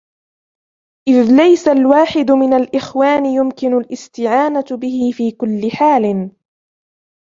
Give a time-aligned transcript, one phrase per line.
[1.07, 6.31] إذْ لَيْسَ الْوَاحِدُ مِنْ الْإِخْوَانِ يُمْكِنُ الِاسْتِعَانَةُ بِهِ فِي كُلِّ حَالٍ